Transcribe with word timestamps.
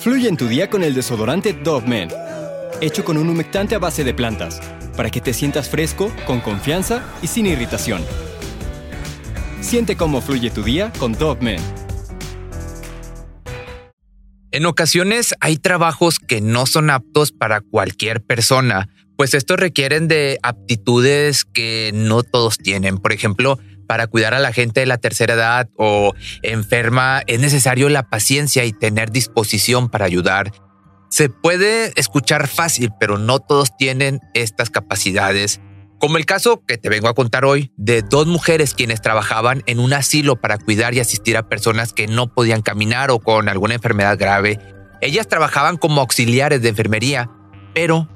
Fluye 0.00 0.28
en 0.30 0.38
tu 0.38 0.48
día 0.48 0.70
con 0.70 0.82
el 0.82 0.94
desodorante 0.94 1.52
Dove 1.52 1.86
Men, 1.86 2.08
hecho 2.80 3.04
con 3.04 3.18
un 3.18 3.28
humectante 3.28 3.74
a 3.74 3.78
base 3.78 4.02
de 4.02 4.14
plantas, 4.14 4.58
para 4.96 5.10
que 5.10 5.20
te 5.20 5.34
sientas 5.34 5.68
fresco, 5.68 6.10
con 6.26 6.40
confianza 6.40 7.04
y 7.20 7.26
sin 7.26 7.44
irritación. 7.44 8.02
Siente 9.60 9.96
cómo 9.96 10.22
fluye 10.22 10.48
tu 10.48 10.62
día 10.62 10.90
con 10.98 11.12
Dove 11.12 11.42
Men. 11.42 11.60
En 14.52 14.64
ocasiones 14.64 15.34
hay 15.38 15.58
trabajos 15.58 16.18
que 16.18 16.40
no 16.40 16.64
son 16.64 16.88
aptos 16.88 17.30
para 17.30 17.60
cualquier 17.60 18.22
persona, 18.22 18.88
pues 19.18 19.34
estos 19.34 19.60
requieren 19.60 20.08
de 20.08 20.38
aptitudes 20.42 21.44
que 21.44 21.90
no 21.92 22.22
todos 22.22 22.56
tienen. 22.56 22.96
Por 22.96 23.12
ejemplo, 23.12 23.58
para 23.90 24.06
cuidar 24.06 24.34
a 24.34 24.38
la 24.38 24.52
gente 24.52 24.78
de 24.78 24.86
la 24.86 24.98
tercera 24.98 25.34
edad 25.34 25.68
o 25.76 26.14
enferma, 26.42 27.22
es 27.26 27.40
necesario 27.40 27.88
la 27.88 28.04
paciencia 28.04 28.64
y 28.64 28.72
tener 28.72 29.10
disposición 29.10 29.88
para 29.88 30.04
ayudar. 30.04 30.52
Se 31.08 31.28
puede 31.28 31.92
escuchar 31.96 32.46
fácil, 32.46 32.92
pero 33.00 33.18
no 33.18 33.40
todos 33.40 33.76
tienen 33.76 34.20
estas 34.32 34.70
capacidades. 34.70 35.60
Como 35.98 36.18
el 36.18 36.24
caso 36.24 36.62
que 36.64 36.78
te 36.78 36.88
vengo 36.88 37.08
a 37.08 37.14
contar 37.14 37.44
hoy 37.44 37.72
de 37.76 38.02
dos 38.02 38.28
mujeres 38.28 38.74
quienes 38.74 39.02
trabajaban 39.02 39.64
en 39.66 39.80
un 39.80 39.92
asilo 39.92 40.36
para 40.36 40.58
cuidar 40.58 40.94
y 40.94 41.00
asistir 41.00 41.36
a 41.36 41.48
personas 41.48 41.92
que 41.92 42.06
no 42.06 42.32
podían 42.32 42.62
caminar 42.62 43.10
o 43.10 43.18
con 43.18 43.48
alguna 43.48 43.74
enfermedad 43.74 44.16
grave. 44.16 44.60
Ellas 45.00 45.26
trabajaban 45.26 45.78
como 45.78 46.00
auxiliares 46.00 46.62
de 46.62 46.68
enfermería, 46.68 47.28
pero 47.74 48.08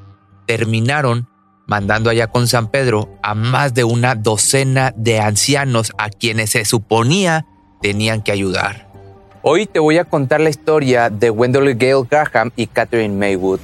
terminaron 0.47 1.29
mandando 1.67 2.11
allá 2.11 2.27
con 2.27 2.47
San 2.47 2.69
Pedro 2.69 3.09
a 3.23 3.35
más 3.35 3.75
de 3.75 3.85
una 3.85 4.15
docena 4.15 4.93
de 4.97 5.21
ancianos 5.21 5.93
a 5.99 6.11
quienes 6.11 6.51
se 6.51 6.65
suponía 6.65 7.47
tenían 7.81 8.23
que 8.23 8.33
ayudar. 8.33 8.89
Hoy 9.43 9.67
te 9.67 9.79
voy 9.79 9.99
a 9.99 10.05
contar 10.05 10.41
la 10.41 10.49
historia 10.49 11.11
de 11.11 11.31
Wendell 11.31 11.75
Gale 11.75 12.07
Graham 12.11 12.51
y 12.57 12.67
Catherine 12.67 13.15
Maywood. 13.15 13.61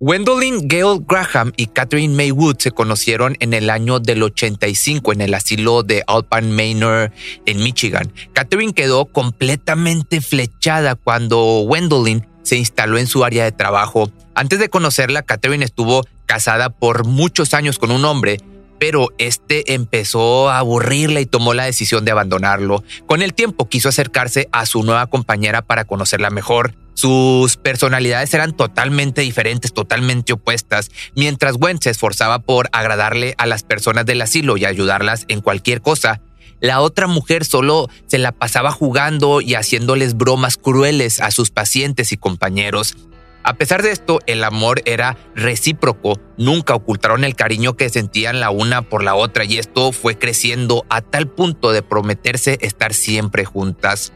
Gwendolyn 0.00 0.68
Gale 0.68 1.00
Graham 1.08 1.52
y 1.56 1.66
Catherine 1.66 2.14
Maywood 2.14 2.58
se 2.60 2.70
conocieron 2.70 3.36
en 3.40 3.52
el 3.52 3.68
año 3.68 3.98
del 3.98 4.22
85 4.22 5.12
en 5.12 5.20
el 5.20 5.34
asilo 5.34 5.82
de 5.82 6.04
Alpine 6.06 6.52
Manor 6.52 7.10
en 7.46 7.58
Michigan. 7.58 8.12
Catherine 8.32 8.74
quedó 8.74 9.06
completamente 9.06 10.20
flechada 10.20 10.94
cuando 10.94 11.64
Gwendolyn 11.66 12.24
se 12.44 12.56
instaló 12.56 12.96
en 12.98 13.08
su 13.08 13.24
área 13.24 13.42
de 13.42 13.50
trabajo. 13.50 14.08
Antes 14.36 14.60
de 14.60 14.68
conocerla, 14.68 15.22
Catherine 15.22 15.64
estuvo 15.64 16.06
casada 16.26 16.70
por 16.70 17.04
muchos 17.04 17.52
años 17.52 17.80
con 17.80 17.90
un 17.90 18.04
hombre 18.04 18.38
pero 18.78 19.08
este 19.18 19.74
empezó 19.74 20.48
a 20.48 20.58
aburrirla 20.58 21.20
y 21.20 21.26
tomó 21.26 21.52
la 21.52 21.64
decisión 21.64 22.04
de 22.04 22.12
abandonarlo. 22.12 22.84
Con 23.06 23.22
el 23.22 23.34
tiempo 23.34 23.68
quiso 23.68 23.88
acercarse 23.88 24.48
a 24.52 24.66
su 24.66 24.84
nueva 24.84 25.08
compañera 25.08 25.62
para 25.62 25.84
conocerla 25.84 26.30
mejor. 26.30 26.74
Sus 26.98 27.56
personalidades 27.56 28.34
eran 28.34 28.56
totalmente 28.56 29.20
diferentes, 29.20 29.72
totalmente 29.72 30.32
opuestas, 30.32 30.90
mientras 31.14 31.56
Gwen 31.56 31.80
se 31.80 31.90
esforzaba 31.90 32.40
por 32.40 32.68
agradarle 32.72 33.36
a 33.38 33.46
las 33.46 33.62
personas 33.62 34.04
del 34.04 34.20
asilo 34.20 34.56
y 34.56 34.64
ayudarlas 34.64 35.24
en 35.28 35.40
cualquier 35.40 35.80
cosa. 35.80 36.20
La 36.58 36.80
otra 36.80 37.06
mujer 37.06 37.44
solo 37.44 37.86
se 38.08 38.18
la 38.18 38.32
pasaba 38.32 38.72
jugando 38.72 39.40
y 39.40 39.54
haciéndoles 39.54 40.16
bromas 40.16 40.56
crueles 40.56 41.20
a 41.20 41.30
sus 41.30 41.52
pacientes 41.52 42.10
y 42.10 42.16
compañeros. 42.16 42.96
A 43.44 43.54
pesar 43.54 43.84
de 43.84 43.92
esto, 43.92 44.18
el 44.26 44.42
amor 44.42 44.82
era 44.84 45.16
recíproco, 45.36 46.18
nunca 46.36 46.74
ocultaron 46.74 47.22
el 47.22 47.36
cariño 47.36 47.76
que 47.76 47.90
sentían 47.90 48.40
la 48.40 48.50
una 48.50 48.82
por 48.82 49.04
la 49.04 49.14
otra 49.14 49.44
y 49.44 49.58
esto 49.58 49.92
fue 49.92 50.18
creciendo 50.18 50.84
a 50.90 51.00
tal 51.00 51.28
punto 51.28 51.70
de 51.70 51.82
prometerse 51.82 52.58
estar 52.60 52.92
siempre 52.92 53.44
juntas. 53.44 54.12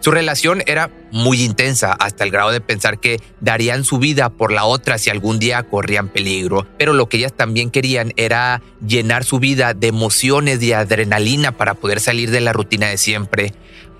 Su 0.00 0.10
relación 0.10 0.62
era 0.66 0.90
muy 1.10 1.42
intensa 1.42 1.92
hasta 1.92 2.24
el 2.24 2.30
grado 2.30 2.50
de 2.50 2.60
pensar 2.60 3.00
que 3.00 3.20
darían 3.40 3.84
su 3.84 3.98
vida 3.98 4.30
por 4.30 4.52
la 4.52 4.64
otra 4.64 4.98
si 4.98 5.10
algún 5.10 5.38
día 5.38 5.62
corrían 5.64 6.08
peligro, 6.08 6.66
pero 6.78 6.92
lo 6.92 7.08
que 7.08 7.18
ellas 7.18 7.34
también 7.34 7.70
querían 7.70 8.12
era 8.16 8.62
llenar 8.86 9.24
su 9.24 9.38
vida 9.38 9.74
de 9.74 9.88
emociones 9.88 10.62
y 10.62 10.72
adrenalina 10.72 11.52
para 11.52 11.74
poder 11.74 12.00
salir 12.00 12.30
de 12.30 12.40
la 12.40 12.52
rutina 12.52 12.88
de 12.88 12.98
siempre. 12.98 13.52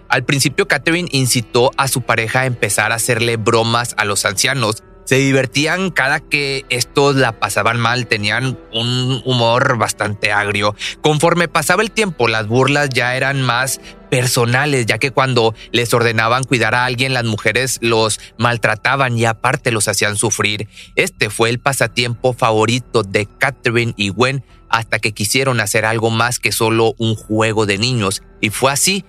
Al 0.09 0.25
principio, 0.25 0.69
Catherine 0.69 1.09
incitó 1.11 1.73
a 1.77 1.89
su 1.89 2.03
pareja 2.03 2.41
a 2.41 2.47
empezar 2.47 2.93
a 2.93 2.97
hacerle 2.97 3.37
bromas 3.37 3.95
a 3.97 4.05
los 4.05 4.25
ancianos. 4.25 4.83
Se 5.06 5.17
divertían 5.17 5.93
cada 5.93 6.19
que 6.19 6.65
estos 6.69 7.15
la 7.15 7.39
pasaban 7.39 7.78
mal, 7.78 8.09
tenían 8.09 8.59
un 8.72 9.22
humor 9.25 9.78
bastante 9.78 10.33
agrio. 10.33 10.75
Conforme 11.00 11.47
pasaba 11.47 11.83
el 11.83 11.93
tiempo, 11.93 12.27
las 12.27 12.49
burlas 12.49 12.91
ya 12.91 13.17
eran 13.17 13.41
más 13.41 13.81
personales, 14.11 14.84
ya 14.87 14.99
que 14.99 15.12
cuando 15.12 15.55
les 15.71 15.94
ordenaban 15.94 16.43
cuidar 16.43 16.75
a 16.75 16.84
alguien, 16.84 17.15
las 17.15 17.25
mujeres 17.25 17.78
los 17.83 18.19
maltrataban 18.37 19.17
y 19.17 19.27
aparte 19.27 19.71
los 19.71 19.87
hacían 19.87 20.17
sufrir. 20.17 20.69
Este 20.97 21.31
fue 21.31 21.50
el 21.50 21.61
pasatiempo 21.61 22.33
favorito 22.33 23.05
de 23.05 23.27
Catherine 23.38 23.94
y 23.97 24.09
Gwen 24.09 24.44
hasta 24.69 24.99
que 24.99 25.12
quisieron 25.12 25.61
hacer 25.61 25.84
algo 25.84 26.11
más 26.11 26.41
que 26.41 26.50
solo 26.50 26.97
un 26.99 27.15
juego 27.15 27.65
de 27.65 27.78
niños. 27.78 28.25
Y 28.41 28.50
fue 28.50 28.73
así 28.73 29.05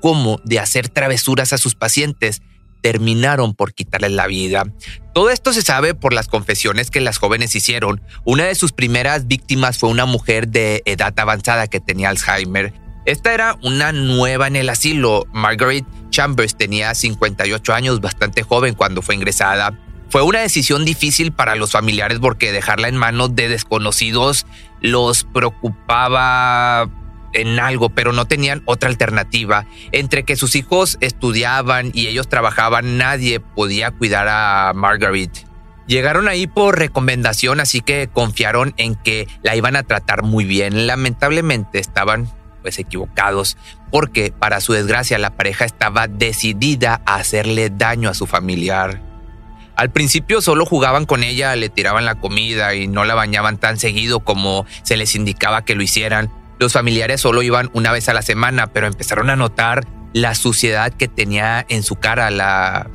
como 0.00 0.40
de 0.44 0.58
hacer 0.58 0.88
travesuras 0.88 1.52
a 1.52 1.58
sus 1.58 1.74
pacientes, 1.74 2.40
terminaron 2.82 3.54
por 3.54 3.72
quitarles 3.72 4.12
la 4.12 4.26
vida. 4.26 4.64
Todo 5.14 5.30
esto 5.30 5.52
se 5.52 5.62
sabe 5.62 5.94
por 5.94 6.12
las 6.12 6.28
confesiones 6.28 6.90
que 6.90 7.00
las 7.00 7.18
jóvenes 7.18 7.54
hicieron. 7.54 8.02
Una 8.24 8.44
de 8.44 8.54
sus 8.54 8.72
primeras 8.72 9.26
víctimas 9.26 9.78
fue 9.78 9.88
una 9.88 10.04
mujer 10.04 10.48
de 10.48 10.82
edad 10.84 11.14
avanzada 11.18 11.68
que 11.68 11.80
tenía 11.80 12.10
Alzheimer. 12.10 12.74
Esta 13.04 13.32
era 13.32 13.58
una 13.62 13.92
nueva 13.92 14.46
en 14.46 14.56
el 14.56 14.68
asilo. 14.68 15.26
Margaret 15.32 15.84
Chambers 16.10 16.56
tenía 16.56 16.94
58 16.94 17.74
años, 17.74 18.00
bastante 18.00 18.42
joven 18.42 18.74
cuando 18.74 19.02
fue 19.02 19.14
ingresada. 19.14 19.78
Fue 20.08 20.22
una 20.22 20.40
decisión 20.40 20.84
difícil 20.84 21.32
para 21.32 21.56
los 21.56 21.72
familiares 21.72 22.18
porque 22.20 22.52
dejarla 22.52 22.88
en 22.88 22.96
manos 22.96 23.34
de 23.34 23.48
desconocidos 23.48 24.46
los 24.82 25.24
preocupaba 25.24 26.90
en 27.32 27.58
algo, 27.60 27.90
pero 27.90 28.12
no 28.12 28.26
tenían 28.26 28.62
otra 28.64 28.88
alternativa. 28.88 29.66
Entre 29.92 30.24
que 30.24 30.36
sus 30.36 30.56
hijos 30.56 30.98
estudiaban 31.00 31.90
y 31.94 32.06
ellos 32.06 32.28
trabajaban, 32.28 32.98
nadie 32.98 33.40
podía 33.40 33.90
cuidar 33.90 34.28
a 34.28 34.72
Margaret. 34.74 35.46
Llegaron 35.86 36.28
ahí 36.28 36.46
por 36.46 36.78
recomendación, 36.78 37.60
así 37.60 37.80
que 37.80 38.08
confiaron 38.12 38.74
en 38.76 38.94
que 38.94 39.26
la 39.42 39.56
iban 39.56 39.76
a 39.76 39.82
tratar 39.82 40.22
muy 40.22 40.44
bien. 40.44 40.86
Lamentablemente 40.86 41.78
estaban 41.78 42.30
pues 42.62 42.78
equivocados, 42.78 43.56
porque 43.90 44.32
para 44.36 44.60
su 44.60 44.72
desgracia 44.72 45.18
la 45.18 45.36
pareja 45.36 45.64
estaba 45.64 46.06
decidida 46.06 47.02
a 47.04 47.16
hacerle 47.16 47.70
daño 47.70 48.08
a 48.08 48.14
su 48.14 48.26
familiar. 48.26 49.02
Al 49.74 49.90
principio 49.90 50.40
solo 50.40 50.64
jugaban 50.64 51.06
con 51.06 51.24
ella, 51.24 51.56
le 51.56 51.68
tiraban 51.68 52.04
la 52.04 52.14
comida 52.14 52.74
y 52.74 52.88
no 52.88 53.04
la 53.04 53.14
bañaban 53.14 53.58
tan 53.58 53.78
seguido 53.78 54.20
como 54.20 54.66
se 54.82 54.96
les 54.96 55.14
indicaba 55.14 55.64
que 55.64 55.74
lo 55.74 55.82
hicieran, 55.82 56.30
los 56.62 56.72
familiares 56.72 57.20
solo 57.20 57.42
iban 57.42 57.70
una 57.72 57.90
vez 57.90 58.08
a 58.08 58.14
la 58.14 58.22
semana, 58.22 58.68
pero 58.68 58.86
empezaron 58.86 59.30
a 59.30 59.36
notar 59.36 59.84
la 60.12 60.34
suciedad 60.34 60.92
que 60.92 61.08
tenía 61.08 61.66
en 61.68 61.82
su 61.82 61.96
cara 61.96 62.30
la 62.30 62.88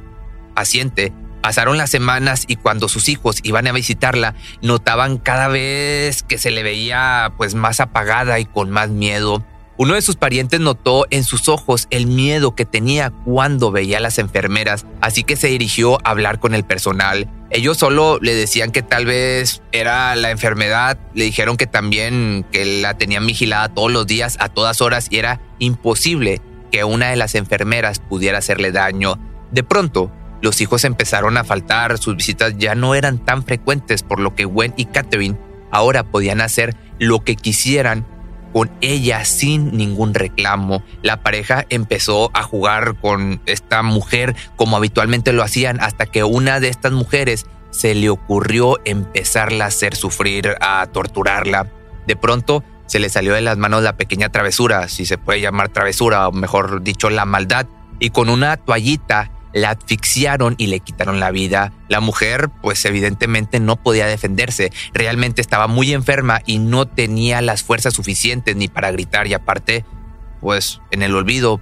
paciente. 0.55 1.11
Pasaron 1.41 1.77
las 1.77 1.89
semanas 1.89 2.45
y 2.47 2.55
cuando 2.55 2.87
sus 2.87 3.09
hijos 3.09 3.39
iban 3.43 3.67
a 3.67 3.73
visitarla, 3.73 4.35
notaban 4.61 5.17
cada 5.17 5.49
vez 5.49 6.23
que 6.23 6.37
se 6.37 6.49
le 6.49 6.63
veía 6.63 7.33
pues 7.37 7.55
más 7.55 7.79
apagada 7.81 8.39
y 8.39 8.45
con 8.45 8.69
más 8.69 8.89
miedo. 8.89 9.45
Uno 9.77 9.95
de 9.95 10.01
sus 10.01 10.15
parientes 10.15 10.61
notó 10.61 11.05
en 11.09 11.25
sus 11.25 11.49
ojos 11.49 11.87
el 11.89 12.07
miedo 12.07 12.55
que 12.55 12.65
tenía 12.65 13.11
cuando 13.25 13.71
veía 13.71 13.97
a 13.97 14.01
las 14.01 14.17
enfermeras, 14.17 14.85
así 15.01 15.23
que 15.23 15.35
se 15.35 15.47
dirigió 15.47 15.99
a 16.05 16.11
hablar 16.11 16.39
con 16.39 16.55
el 16.55 16.63
personal. 16.63 17.29
Ellos 17.49 17.77
solo 17.77 18.19
le 18.21 18.35
decían 18.35 18.71
que 18.71 18.81
tal 18.81 19.05
vez 19.05 19.61
era 19.71 20.15
la 20.15 20.31
enfermedad, 20.31 20.97
le 21.13 21.23
dijeron 21.23 21.55
que 21.55 21.65
también 21.65 22.45
que 22.51 22.81
la 22.81 22.97
tenían 22.97 23.25
vigilada 23.25 23.69
todos 23.69 23.91
los 23.91 24.05
días, 24.05 24.37
a 24.39 24.49
todas 24.49 24.81
horas, 24.81 25.07
y 25.09 25.17
era 25.17 25.39
imposible 25.59 26.41
que 26.71 26.83
una 26.83 27.09
de 27.09 27.15
las 27.15 27.35
enfermeras 27.35 27.99
pudiera 27.99 28.39
hacerle 28.39 28.71
daño. 28.71 29.17
De 29.51 29.63
pronto, 29.63 30.11
los 30.41 30.59
hijos 30.59 30.83
empezaron 30.83 31.37
a 31.37 31.45
faltar, 31.45 31.97
sus 31.97 32.17
visitas 32.17 32.57
ya 32.57 32.75
no 32.75 32.95
eran 32.95 33.17
tan 33.17 33.43
frecuentes, 33.43 34.03
por 34.03 34.19
lo 34.19 34.35
que 34.35 34.45
Gwen 34.45 34.73
y 34.75 34.85
Catherine 34.85 35.37
ahora 35.71 36.03
podían 36.03 36.41
hacer 36.41 36.75
lo 36.99 37.23
que 37.23 37.35
quisieran 37.35 38.05
con 38.57 38.71
ella 38.81 39.23
sin 39.23 39.77
ningún 39.77 40.15
reclamo. 40.15 40.81
La 41.03 41.21
pareja 41.21 41.67
empezó 41.69 42.31
a 42.33 42.41
jugar 42.41 42.95
con 42.99 43.39
esta 43.45 43.83
mujer 43.83 44.35
como 44.55 44.75
habitualmente 44.75 45.31
lo 45.31 45.43
hacían 45.43 45.79
hasta 45.79 46.07
que 46.07 46.23
una 46.23 46.59
de 46.59 46.69
estas 46.69 46.91
mujeres 46.91 47.45
se 47.69 47.93
le 47.93 48.09
ocurrió 48.09 48.79
empezarla 48.83 49.65
a 49.65 49.67
hacer 49.67 49.95
sufrir, 49.95 50.55
a 50.59 50.87
torturarla. 50.87 51.67
De 52.07 52.15
pronto 52.15 52.63
se 52.87 52.97
le 52.97 53.09
salió 53.09 53.35
de 53.35 53.41
las 53.41 53.59
manos 53.59 53.83
la 53.83 53.95
pequeña 53.95 54.29
travesura, 54.29 54.87
si 54.87 55.05
se 55.05 55.19
puede 55.19 55.39
llamar 55.39 55.69
travesura, 55.69 56.27
o 56.27 56.31
mejor 56.31 56.81
dicho, 56.81 57.11
la 57.11 57.25
maldad, 57.25 57.67
y 57.99 58.09
con 58.09 58.27
una 58.27 58.57
toallita 58.57 59.29
la 59.53 59.71
asfixiaron 59.71 60.55
y 60.57 60.67
le 60.67 60.79
quitaron 60.79 61.19
la 61.19 61.31
vida. 61.31 61.73
La 61.87 61.99
mujer, 61.99 62.49
pues 62.61 62.83
evidentemente 62.85 63.59
no 63.59 63.75
podía 63.75 64.07
defenderse, 64.07 64.71
realmente 64.93 65.41
estaba 65.41 65.67
muy 65.67 65.93
enferma 65.93 66.41
y 66.45 66.59
no 66.59 66.85
tenía 66.85 67.41
las 67.41 67.63
fuerzas 67.63 67.93
suficientes 67.93 68.55
ni 68.55 68.67
para 68.67 68.91
gritar 68.91 69.27
y 69.27 69.33
aparte, 69.33 69.85
pues 70.41 70.81
en 70.91 71.01
el 71.01 71.15
olvido, 71.15 71.61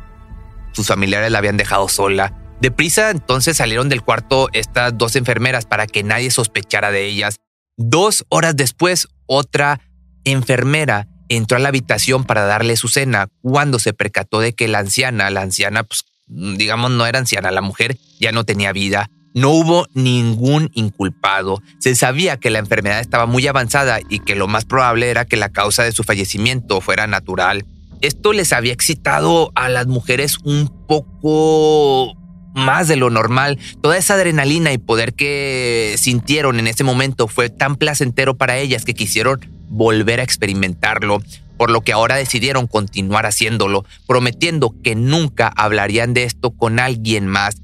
sus 0.71 0.87
familiares 0.87 1.31
la 1.31 1.37
habían 1.37 1.57
dejado 1.57 1.87
sola. 1.87 2.33
Deprisa 2.61 3.11
entonces 3.11 3.57
salieron 3.57 3.89
del 3.89 4.01
cuarto 4.01 4.49
estas 4.53 4.97
dos 4.97 5.15
enfermeras 5.15 5.65
para 5.65 5.87
que 5.87 6.03
nadie 6.03 6.31
sospechara 6.31 6.91
de 6.91 7.05
ellas. 7.05 7.37
Dos 7.77 8.25
horas 8.29 8.55
después, 8.55 9.07
otra 9.25 9.81
enfermera 10.23 11.07
entró 11.29 11.57
a 11.57 11.59
la 11.59 11.69
habitación 11.69 12.23
para 12.23 12.45
darle 12.45 12.77
su 12.77 12.87
cena 12.87 13.27
cuando 13.41 13.79
se 13.79 13.93
percató 13.93 14.39
de 14.39 14.53
que 14.53 14.67
la 14.67 14.79
anciana, 14.79 15.29
la 15.29 15.41
anciana, 15.41 15.83
pues 15.83 16.05
digamos, 16.27 16.92
no 16.92 17.06
era 17.06 17.19
anciana, 17.19 17.51
la 17.51 17.62
mujer 17.62 17.98
ya 18.19 18.31
no 18.31 18.44
tenía 18.44 18.72
vida. 18.72 19.10
No 19.33 19.50
hubo 19.50 19.86
ningún 19.94 20.72
inculpado. 20.74 21.62
Se 21.80 21.94
sabía 21.94 22.38
que 22.38 22.50
la 22.50 22.60
enfermedad 22.60 23.01
estaba 23.01 23.25
muy 23.25 23.45
avanzada 23.48 24.00
y 24.10 24.19
que 24.19 24.36
lo 24.36 24.48
más 24.48 24.63
probable 24.63 25.10
era 25.10 25.25
que 25.25 25.36
la 25.36 25.50
causa 25.50 25.83
de 25.83 25.92
su 25.92 26.04
fallecimiento 26.04 26.80
fuera 26.80 27.06
natural. 27.06 27.66
Esto 28.01 28.31
les 28.31 28.54
había 28.54 28.72
excitado 28.72 29.51
a 29.56 29.68
las 29.68 29.88
mujeres 29.88 30.38
un 30.44 30.69
poco 30.88 32.16
más 32.54 32.88
de 32.88 32.95
lo 32.95 33.10
normal. 33.10 33.60
Toda 33.81 33.98
esa 33.98 34.13
adrenalina 34.13 34.71
y 34.71 34.78
poder 34.78 35.13
que 35.13 35.95
sintieron 35.98 36.57
en 36.60 36.68
ese 36.68 36.86
momento 36.86 37.28
fue 37.28 37.50
tan 37.50 37.75
placentero 37.75 38.38
para 38.38 38.57
ellas 38.57 38.86
que 38.86 38.94
quisieron 38.94 39.42
volver 39.68 40.21
a 40.21 40.24
experimentarlo 40.24 41.21
por 41.57 41.69
lo 41.72 41.81
que 41.81 41.94
ahora 41.94 42.16
decidieron 42.16 42.68
continuar 42.68 43.25
haciéndolo, 43.25 43.86
prometiendo 44.07 44.74
que 44.84 44.96
nunca 44.96 45.52
hablarían 45.56 46.13
de 46.13 46.24
esto 46.24 46.52
con 46.52 46.80
alguien 46.80 47.28
más. 47.28 47.57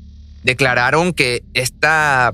Declararon 0.43 1.13
que 1.13 1.43
esta 1.53 2.33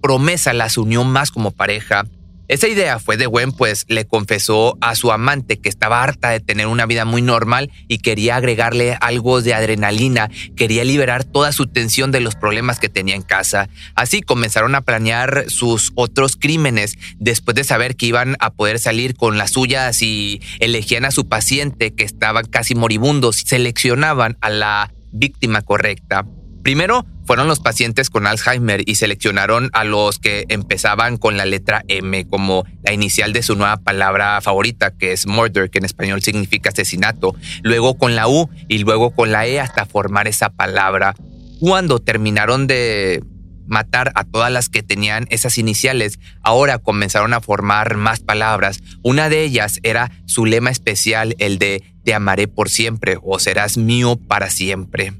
promesa 0.00 0.52
las 0.52 0.78
unió 0.78 1.04
más 1.04 1.30
como 1.30 1.50
pareja 1.50 2.06
esa 2.48 2.68
idea 2.68 2.98
fue 2.98 3.16
de 3.16 3.26
Gwen, 3.26 3.52
pues 3.52 3.84
le 3.88 4.06
confesó 4.06 4.78
a 4.80 4.94
su 4.94 5.10
amante 5.10 5.58
que 5.58 5.68
estaba 5.68 6.02
harta 6.02 6.30
de 6.30 6.40
tener 6.40 6.68
una 6.68 6.86
vida 6.86 7.04
muy 7.04 7.22
normal 7.22 7.70
y 7.88 7.98
quería 7.98 8.36
agregarle 8.36 8.96
algo 9.00 9.42
de 9.42 9.54
adrenalina, 9.54 10.30
quería 10.56 10.84
liberar 10.84 11.24
toda 11.24 11.52
su 11.52 11.66
tensión 11.66 12.12
de 12.12 12.20
los 12.20 12.36
problemas 12.36 12.78
que 12.78 12.88
tenía 12.88 13.16
en 13.16 13.22
casa. 13.22 13.68
Así 13.94 14.22
comenzaron 14.22 14.74
a 14.74 14.82
planear 14.82 15.46
sus 15.48 15.92
otros 15.96 16.36
crímenes 16.36 16.96
después 17.18 17.54
de 17.56 17.64
saber 17.64 17.96
que 17.96 18.06
iban 18.06 18.36
a 18.38 18.50
poder 18.50 18.78
salir 18.78 19.16
con 19.16 19.38
las 19.38 19.52
suyas 19.52 20.00
y 20.02 20.40
elegían 20.60 21.04
a 21.04 21.10
su 21.10 21.28
paciente 21.28 21.94
que 21.94 22.04
estaban 22.04 22.46
casi 22.46 22.74
moribundos, 22.74 23.36
seleccionaban 23.36 24.36
a 24.40 24.50
la 24.50 24.92
víctima 25.12 25.62
correcta. 25.62 26.26
Primero 26.66 27.06
fueron 27.26 27.46
los 27.46 27.60
pacientes 27.60 28.10
con 28.10 28.26
Alzheimer 28.26 28.82
y 28.86 28.96
seleccionaron 28.96 29.70
a 29.72 29.84
los 29.84 30.18
que 30.18 30.46
empezaban 30.48 31.16
con 31.16 31.36
la 31.36 31.44
letra 31.44 31.84
M 31.86 32.26
como 32.26 32.64
la 32.82 32.92
inicial 32.92 33.32
de 33.32 33.44
su 33.44 33.54
nueva 33.54 33.76
palabra 33.76 34.40
favorita, 34.40 34.90
que 34.90 35.12
es 35.12 35.28
murder, 35.28 35.70
que 35.70 35.78
en 35.78 35.84
español 35.84 36.22
significa 36.22 36.70
asesinato, 36.70 37.36
luego 37.62 37.96
con 37.96 38.16
la 38.16 38.26
U 38.26 38.50
y 38.66 38.78
luego 38.78 39.12
con 39.12 39.30
la 39.30 39.46
E 39.46 39.60
hasta 39.60 39.86
formar 39.86 40.26
esa 40.26 40.48
palabra. 40.48 41.14
Cuando 41.60 42.00
terminaron 42.00 42.66
de 42.66 43.22
matar 43.68 44.10
a 44.16 44.24
todas 44.24 44.50
las 44.50 44.68
que 44.68 44.82
tenían 44.82 45.28
esas 45.30 45.58
iniciales, 45.58 46.18
ahora 46.42 46.80
comenzaron 46.80 47.32
a 47.32 47.40
formar 47.40 47.96
más 47.96 48.18
palabras. 48.18 48.80
Una 49.04 49.28
de 49.28 49.44
ellas 49.44 49.78
era 49.84 50.10
su 50.24 50.46
lema 50.46 50.70
especial, 50.70 51.36
el 51.38 51.60
de 51.60 51.84
Te 52.02 52.12
amaré 52.12 52.48
por 52.48 52.70
siempre 52.70 53.18
o 53.22 53.38
serás 53.38 53.78
mío 53.78 54.16
para 54.16 54.50
siempre. 54.50 55.12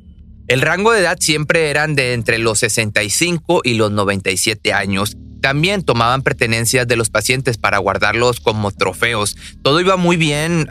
El 0.49 0.61
rango 0.61 0.93
de 0.93 1.01
edad 1.01 1.19
siempre 1.21 1.71
eran 1.71 1.97
de 1.97 2.13
entre 2.13 2.39
los 2.39 2.61
65 2.61 3.63
y 3.65 3.75
los 3.75 3.91
97 3.91 4.73
años. 4.73 5.17
También 5.41 5.83
tomaban 5.83 6.23
pertenencias 6.23 6.87
de 6.87 6.97
los 6.97 7.11
pacientes 7.11 7.59
para 7.59 7.79
guardarlos 7.79 8.39
como 8.39 8.71
trofeos. 8.71 9.37
Todo 9.63 9.81
iba 9.81 9.97
muy 9.97 10.17
bien 10.17 10.69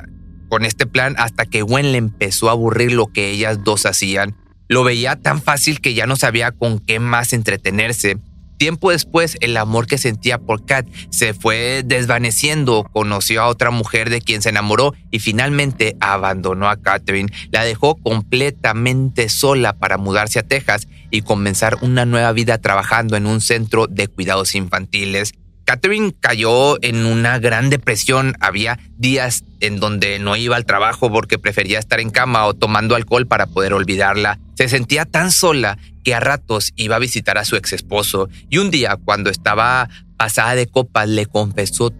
con 0.48 0.64
este 0.64 0.86
plan 0.86 1.16
hasta 1.18 1.46
que 1.46 1.62
Gwen 1.62 1.92
le 1.92 1.98
empezó 1.98 2.48
a 2.48 2.54
aburrir 2.54 2.94
lo 2.94 3.08
que 3.08 3.32
ellas 3.32 3.66
dos 3.66 3.86
hacían. 3.86 4.38
Lo 4.70 4.86
veía 4.86 5.18
tan 5.18 5.42
fácil 5.42 5.82
que 5.82 5.94
ya 5.94 6.08
no 6.08 6.16
sabía 6.16 6.52
con 6.52 6.80
qué 6.80 7.00
más 7.00 7.34
entretenerse. 7.34 8.18
Tiempo 8.58 8.92
después, 8.92 9.38
el 9.42 9.58
amor 9.58 9.86
que 9.86 9.98
sentía 9.98 10.38
por 10.38 10.66
Kat 10.66 10.88
se 11.10 11.34
fue 11.34 11.84
desvaneciendo, 11.86 12.90
conoció 12.94 13.42
a 13.42 13.48
otra 13.48 13.70
mujer 13.70 14.10
de 14.10 14.22
quien 14.22 14.42
se 14.42 14.50
enamoró 14.50 14.94
y 15.12 15.20
finalmente 15.20 15.98
abandonó 16.00 16.70
a 16.70 16.78
Catherine. 16.78 17.32
La 17.52 17.64
dejó 17.64 17.96
completamente 17.96 19.30
sola 19.30 19.74
para 19.74 19.98
mudarse 19.98 20.40
a 20.40 20.44
Texas 20.44 20.88
y 21.12 21.22
comenzar 21.22 21.78
una 21.82 22.06
nueva 22.06 22.32
vida 22.32 22.58
trabajando 22.58 23.18
en 23.18 23.26
un 23.26 23.42
centro 23.42 23.88
de 23.88 24.08
cuidados 24.08 24.56
infantiles. 24.56 25.34
Catherine 25.66 26.14
cayó 26.20 26.82
en 26.84 27.06
una 27.06 27.40
gran 27.40 27.70
depresión. 27.70 28.36
Había 28.40 28.80
días 28.98 29.44
en 29.60 29.80
donde 29.80 30.20
no 30.20 30.36
iba 30.36 30.56
al 30.56 30.66
trabajo 30.66 31.12
porque 31.12 31.40
prefería 31.40 31.80
estar 31.80 32.00
en 32.00 32.12
cama 32.12 32.46
o 32.46 32.54
tomando 32.54 32.96
alcohol 32.96 33.26
para 33.26 33.48
poder 33.48 33.74
olvidarla. 33.74 34.40
Se 34.54 34.70
sentía 34.70 35.06
tan 35.06 35.32
sola 35.32 35.78
que 36.04 36.14
a 36.14 36.20
ratos 36.20 36.72
iba 36.76 36.96
a 36.96 37.00
visitar 37.00 37.40
a 37.40 37.46
su 37.46 37.56
ex 37.56 37.74
esposo 37.74 38.30
y 38.50 38.60
un 38.60 38.70
día 38.70 38.96
cuando 39.04 39.32
estaba 39.32 39.90
pasada 40.18 40.56
de 40.56 40.68
copas 40.68 41.10
le 41.10 41.26
confesó 41.26 41.92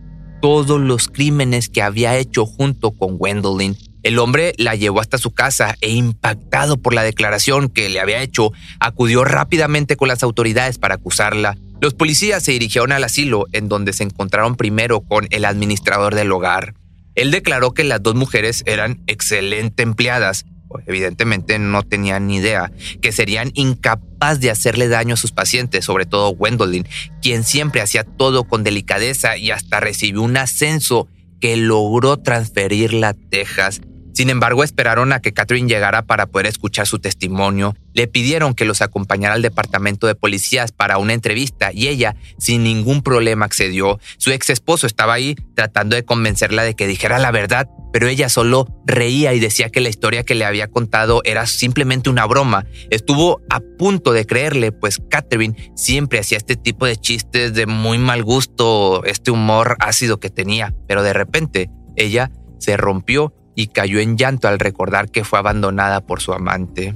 todos 0.42 0.80
los 0.80 1.08
crímenes 1.08 1.70
que 1.70 1.82
había 1.82 2.16
hecho 2.18 2.46
junto 2.46 2.92
con 2.92 3.18
Gwendolyn. 3.18 3.76
El 4.04 4.20
hombre 4.20 4.54
la 4.58 4.76
llevó 4.76 5.02
hasta 5.02 5.18
su 5.18 5.32
casa 5.32 5.76
e 5.82 5.90
impactado 5.90 6.78
por 6.78 6.94
la 6.94 7.02
declaración 7.02 7.70
que 7.70 7.90
le 7.90 8.00
había 8.00 8.22
hecho, 8.22 8.52
acudió 8.80 9.24
rápidamente 9.24 9.96
con 9.96 10.08
las 10.08 10.22
autoridades 10.22 10.78
para 10.78 10.94
acusarla. 10.94 11.58
Los 11.82 11.94
policías 11.94 12.44
se 12.44 12.54
dirigieron 12.54 12.92
al 12.92 13.04
asilo, 13.04 13.46
en 13.52 13.68
donde 13.68 13.94
se 13.94 14.04
encontraron 14.04 14.56
primero 14.56 15.02
con 15.02 15.28
el 15.30 15.46
administrador 15.46 16.16
del 16.16 16.32
hogar. 16.32 16.74
Él 17.16 17.32
declaró 17.32 17.74
que 17.74 17.84
las 17.84 18.02
dos 18.02 18.16
mujeres 18.16 18.64
eran 18.66 19.02
excelentes 19.08 19.84
empleadas, 19.84 20.46
evidentemente 20.88 21.60
no 21.60 21.84
tenían 21.84 22.28
ni 22.28 22.38
idea, 22.38 22.72
que 23.02 23.12
serían 23.12 23.52
incapaces 23.54 24.42
de 24.42 24.52
hacerle 24.52 24.88
daño 24.88 25.14
a 25.14 25.18
sus 25.18 25.32
pacientes, 25.32 25.86
sobre 25.86 26.06
todo 26.06 26.36
Gwendolyn, 26.36 26.88
quien 27.22 27.44
siempre 27.44 27.82
hacía 27.82 28.04
todo 28.04 28.46
con 28.46 28.64
delicadeza 28.64 29.38
y 29.38 29.52
hasta 29.52 29.80
recibió 29.80 30.22
un 30.22 30.38
ascenso 30.38 31.08
que 31.40 31.58
logró 31.58 32.18
transferirla 32.18 33.10
a 33.10 33.14
Texas 33.14 33.82
sin 34.16 34.30
embargo, 34.30 34.64
esperaron 34.64 35.12
a 35.12 35.20
que 35.20 35.34
Catherine 35.34 35.68
llegara 35.68 36.04
para 36.04 36.28
poder 36.28 36.46
escuchar 36.46 36.88
su 36.88 37.00
testimonio. 37.00 37.76
Le 37.94 38.08
pidieron 38.08 38.54
que 38.54 38.64
los 38.64 38.82
acompañara 38.82 39.34
al 39.34 39.42
departamento 39.42 40.08
de 40.08 40.16
policías 40.16 40.72
para 40.72 41.00
una 41.00 41.12
entrevista 41.12 41.74
y 41.74 41.90
ella, 41.90 42.16
sin 42.38 42.64
ningún 42.64 43.02
problema, 43.02 43.46
accedió. 43.46 44.00
Su 44.18 44.32
ex 44.32 44.50
esposo 44.52 44.88
estaba 44.88 45.12
ahí 45.12 45.36
tratando 45.54 45.98
de 45.98 46.06
convencerla 46.06 46.64
de 46.64 46.76
que 46.76 46.88
dijera 46.88 47.20
la 47.20 47.32
verdad, 47.32 47.68
pero 47.92 48.08
ella 48.08 48.30
solo 48.30 48.68
reía 48.86 49.34
y 49.34 49.42
decía 49.42 49.70
que 49.70 49.82
la 49.82 49.90
historia 49.90 50.24
que 50.24 50.36
le 50.36 50.46
había 50.46 50.70
contado 50.70 51.20
era 51.26 51.46
simplemente 51.46 52.10
una 52.10 52.26
broma. 52.26 52.66
Estuvo 52.92 53.42
a 53.50 53.60
punto 53.78 54.14
de 54.14 54.26
creerle, 54.26 54.72
pues 54.72 55.02
Catherine 55.10 55.74
siempre 55.76 56.20
hacía 56.20 56.38
este 56.38 56.56
tipo 56.56 56.86
de 56.86 56.96
chistes 56.96 57.54
de 57.54 57.66
muy 57.66 57.98
mal 57.98 58.24
gusto, 58.24 59.04
este 59.04 59.32
humor 59.32 59.76
ácido 59.82 60.22
que 60.22 60.30
tenía, 60.30 60.74
pero 60.88 61.04
de 61.04 61.12
repente 61.12 61.70
ella 61.98 62.32
se 62.60 62.78
rompió 62.78 63.34
y 63.56 63.68
cayó 63.68 64.00
en 64.00 64.18
llanto 64.18 64.48
al 64.48 64.60
recordar 64.60 65.10
que 65.10 65.24
fue 65.24 65.40
abandonada 65.40 66.02
por 66.02 66.22
su 66.22 66.34
amante. 66.34 66.96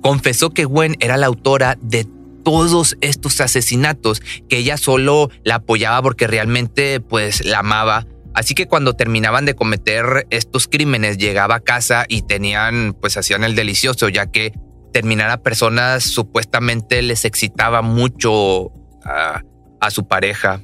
Confesó 0.00 0.50
que 0.50 0.64
Gwen 0.64 0.96
era 1.00 1.16
la 1.16 1.26
autora 1.26 1.76
de 1.80 2.06
todos 2.44 2.96
estos 3.00 3.40
asesinatos, 3.40 4.20
que 4.48 4.58
ella 4.58 4.76
solo 4.76 5.30
la 5.44 5.56
apoyaba 5.56 6.02
porque 6.02 6.26
realmente 6.26 7.00
pues 7.00 7.44
la 7.44 7.60
amaba. 7.60 8.06
Así 8.34 8.54
que 8.54 8.66
cuando 8.66 8.94
terminaban 8.94 9.44
de 9.44 9.54
cometer 9.54 10.26
estos 10.30 10.66
crímenes 10.66 11.18
llegaba 11.18 11.56
a 11.56 11.60
casa 11.60 12.04
y 12.08 12.22
tenían 12.22 12.96
pues 12.98 13.16
hacían 13.16 13.44
el 13.44 13.54
delicioso, 13.54 14.08
ya 14.08 14.26
que 14.26 14.52
terminar 14.92 15.30
a 15.30 15.42
personas 15.42 16.04
supuestamente 16.04 17.02
les 17.02 17.24
excitaba 17.24 17.82
mucho 17.82 18.72
a, 19.04 19.42
a 19.80 19.90
su 19.90 20.06
pareja. 20.06 20.60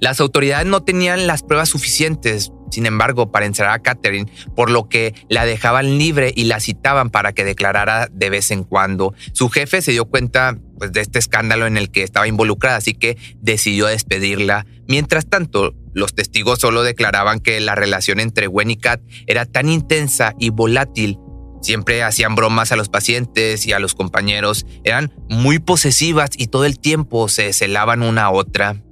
Las 0.00 0.20
autoridades 0.20 0.66
no 0.66 0.82
tenían 0.82 1.26
las 1.26 1.42
pruebas 1.42 1.68
suficientes, 1.68 2.52
sin 2.74 2.86
embargo, 2.86 3.30
para 3.30 3.46
encerrar 3.46 3.74
a 3.74 3.82
Catherine, 3.82 4.30
por 4.56 4.68
lo 4.70 4.88
que 4.88 5.14
la 5.28 5.46
dejaban 5.46 5.96
libre 5.96 6.32
y 6.34 6.44
la 6.44 6.58
citaban 6.58 7.10
para 7.10 7.32
que 7.32 7.44
declarara 7.44 8.08
de 8.10 8.30
vez 8.30 8.50
en 8.50 8.64
cuando. 8.64 9.14
Su 9.32 9.48
jefe 9.48 9.80
se 9.80 9.92
dio 9.92 10.06
cuenta 10.06 10.58
pues, 10.78 10.92
de 10.92 11.00
este 11.00 11.20
escándalo 11.20 11.66
en 11.66 11.76
el 11.76 11.90
que 11.90 12.02
estaba 12.02 12.26
involucrada, 12.26 12.76
así 12.76 12.94
que 12.94 13.16
decidió 13.40 13.86
despedirla. 13.86 14.66
Mientras 14.88 15.26
tanto, 15.26 15.74
Los 15.94 16.16
testigos 16.16 16.58
solo 16.58 16.82
declaraban 16.82 17.38
que 17.38 17.60
la 17.60 17.76
relación 17.76 18.18
entre 18.18 18.48
Gwen 18.48 18.72
y 18.72 18.76
Kat 18.76 19.00
era 19.28 19.46
tan 19.46 19.68
intensa 19.68 20.34
y 20.40 20.50
volátil. 20.50 21.18
Siempre 21.62 22.02
hacían 22.02 22.34
bromas 22.34 22.72
a 22.72 22.76
los 22.76 22.88
pacientes 22.88 23.64
y 23.64 23.72
a 23.72 23.78
los 23.78 23.94
compañeros. 23.94 24.66
Eran 24.82 25.14
muy 25.30 25.60
posesivas 25.60 26.30
y 26.36 26.48
todo 26.48 26.64
el 26.64 26.80
tiempo 26.80 27.28
se 27.28 27.52
celaban 27.52 28.02
una 28.02 28.24
a 28.24 28.30
otra. 28.30 28.82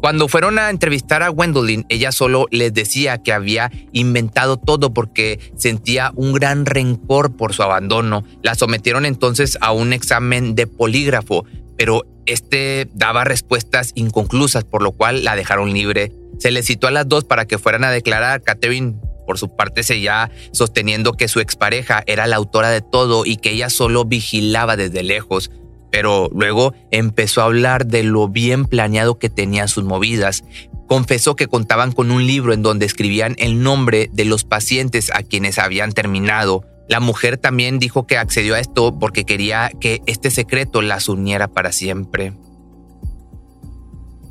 Cuando 0.00 0.28
fueron 0.28 0.58
a 0.58 0.70
entrevistar 0.70 1.22
a 1.22 1.28
Gwendolyn, 1.28 1.84
ella 1.90 2.10
solo 2.10 2.46
les 2.50 2.72
decía 2.72 3.18
que 3.18 3.34
había 3.34 3.70
inventado 3.92 4.56
todo 4.56 4.94
porque 4.94 5.52
sentía 5.56 6.12
un 6.14 6.32
gran 6.32 6.64
rencor 6.64 7.36
por 7.36 7.52
su 7.52 7.62
abandono. 7.62 8.24
La 8.42 8.54
sometieron 8.54 9.04
entonces 9.04 9.58
a 9.60 9.72
un 9.72 9.92
examen 9.92 10.54
de 10.54 10.66
polígrafo, 10.66 11.44
pero 11.76 12.06
este 12.24 12.88
daba 12.94 13.24
respuestas 13.24 13.92
inconclusas, 13.94 14.64
por 14.64 14.82
lo 14.82 14.92
cual 14.92 15.22
la 15.22 15.36
dejaron 15.36 15.74
libre. 15.74 16.12
Se 16.38 16.50
le 16.50 16.62
citó 16.62 16.86
a 16.86 16.92
las 16.92 17.06
dos 17.06 17.24
para 17.24 17.44
que 17.44 17.58
fueran 17.58 17.84
a 17.84 17.90
declarar. 17.90 18.40
Catherine, 18.40 18.94
por 19.26 19.36
su 19.36 19.54
parte, 19.54 19.82
seguía 19.82 20.30
sosteniendo 20.52 21.12
que 21.12 21.28
su 21.28 21.40
expareja 21.40 22.02
era 22.06 22.26
la 22.26 22.36
autora 22.36 22.70
de 22.70 22.80
todo 22.80 23.26
y 23.26 23.36
que 23.36 23.50
ella 23.50 23.68
solo 23.68 24.06
vigilaba 24.06 24.76
desde 24.76 25.02
lejos 25.02 25.50
pero 25.90 26.28
luego 26.34 26.74
empezó 26.90 27.42
a 27.42 27.46
hablar 27.46 27.86
de 27.86 28.02
lo 28.02 28.28
bien 28.28 28.64
planeado 28.64 29.18
que 29.18 29.28
tenían 29.28 29.68
sus 29.68 29.84
movidas. 29.84 30.44
Confesó 30.86 31.36
que 31.36 31.46
contaban 31.46 31.92
con 31.92 32.10
un 32.10 32.26
libro 32.26 32.52
en 32.52 32.62
donde 32.62 32.86
escribían 32.86 33.36
el 33.38 33.62
nombre 33.62 34.10
de 34.12 34.24
los 34.24 34.44
pacientes 34.44 35.10
a 35.14 35.22
quienes 35.22 35.58
habían 35.58 35.92
terminado. 35.92 36.64
La 36.88 36.98
mujer 36.98 37.38
también 37.38 37.78
dijo 37.78 38.06
que 38.06 38.18
accedió 38.18 38.56
a 38.56 38.60
esto 38.60 38.98
porque 38.98 39.24
quería 39.24 39.70
que 39.80 40.00
este 40.06 40.30
secreto 40.30 40.82
las 40.82 41.08
uniera 41.08 41.46
para 41.46 41.70
siempre. 41.70 42.32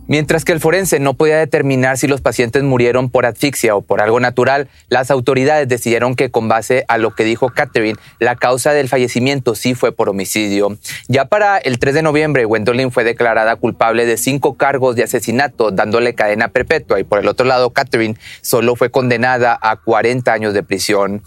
Mientras 0.09 0.43
que 0.43 0.53
el 0.53 0.59
forense 0.59 0.99
no 0.99 1.13
podía 1.13 1.37
determinar 1.37 1.99
si 1.99 2.07
los 2.07 2.19
pacientes 2.19 2.63
murieron 2.63 3.11
por 3.11 3.27
asfixia 3.27 3.75
o 3.75 3.83
por 3.83 4.01
algo 4.01 4.19
natural, 4.19 4.67
las 4.87 5.11
autoridades 5.11 5.67
decidieron 5.67 6.15
que 6.15 6.31
con 6.31 6.47
base 6.47 6.83
a 6.87 6.97
lo 6.97 7.13
que 7.13 7.23
dijo 7.23 7.49
Catherine, 7.49 7.99
la 8.17 8.35
causa 8.35 8.73
del 8.73 8.89
fallecimiento 8.89 9.53
sí 9.53 9.75
fue 9.75 9.91
por 9.91 10.09
homicidio. 10.09 10.79
Ya 11.07 11.25
para 11.25 11.59
el 11.59 11.77
3 11.77 11.93
de 11.93 12.01
noviembre, 12.01 12.45
Gwendolyn 12.45 12.89
fue 12.89 13.03
declarada 13.03 13.55
culpable 13.57 14.07
de 14.07 14.17
cinco 14.17 14.57
cargos 14.57 14.95
de 14.95 15.03
asesinato, 15.03 15.69
dándole 15.69 16.15
cadena 16.15 16.47
perpetua, 16.47 16.99
y 16.99 17.03
por 17.03 17.19
el 17.19 17.27
otro 17.27 17.45
lado, 17.45 17.69
Catherine 17.69 18.17
solo 18.41 18.75
fue 18.75 18.89
condenada 18.89 19.59
a 19.61 19.75
40 19.75 20.33
años 20.33 20.55
de 20.55 20.63
prisión. 20.63 21.21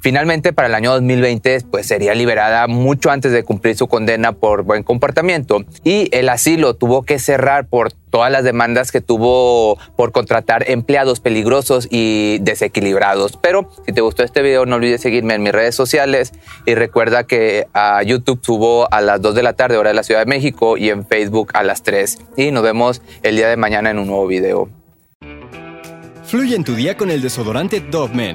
Finalmente, 0.00 0.52
para 0.52 0.68
el 0.68 0.74
año 0.74 0.92
2020, 0.92 1.62
pues 1.70 1.86
sería 1.86 2.14
liberada 2.14 2.66
mucho 2.68 3.10
antes 3.10 3.32
de 3.32 3.42
cumplir 3.42 3.76
su 3.76 3.88
condena 3.88 4.32
por 4.32 4.62
buen 4.62 4.82
comportamiento 4.82 5.64
y 5.82 6.08
el 6.16 6.28
asilo 6.28 6.74
tuvo 6.74 7.02
que 7.02 7.18
cerrar 7.18 7.66
por 7.66 7.92
todas 7.92 8.30
las 8.30 8.44
demandas 8.44 8.92
que 8.92 9.00
tuvo 9.00 9.76
por 9.96 10.12
contratar 10.12 10.70
empleados 10.70 11.20
peligrosos 11.20 11.88
y 11.90 12.38
desequilibrados. 12.40 13.38
Pero 13.42 13.70
si 13.86 13.92
te 13.92 14.00
gustó 14.00 14.22
este 14.22 14.42
video, 14.42 14.66
no 14.66 14.76
olvides 14.76 15.00
seguirme 15.00 15.34
en 15.34 15.42
mis 15.42 15.52
redes 15.52 15.74
sociales 15.74 16.32
y 16.64 16.74
recuerda 16.74 17.24
que 17.24 17.66
a 17.74 18.02
YouTube 18.02 18.40
subo 18.42 18.92
a 18.92 19.00
las 19.00 19.20
2 19.20 19.34
de 19.34 19.42
la 19.42 19.54
tarde, 19.54 19.76
hora 19.76 19.90
de 19.90 19.94
la 19.94 20.02
Ciudad 20.04 20.20
de 20.20 20.26
México, 20.26 20.76
y 20.76 20.90
en 20.90 21.06
Facebook 21.06 21.50
a 21.54 21.62
las 21.62 21.82
3. 21.82 22.18
Y 22.36 22.50
nos 22.50 22.62
vemos 22.62 23.02
el 23.22 23.36
día 23.36 23.48
de 23.48 23.56
mañana 23.56 23.90
en 23.90 23.98
un 23.98 24.06
nuevo 24.06 24.26
video. 24.26 24.68
Fluye 26.24 26.54
en 26.56 26.64
tu 26.64 26.74
día 26.74 26.96
con 26.96 27.10
el 27.10 27.22
desodorante 27.22 27.80
Dove 27.80 28.34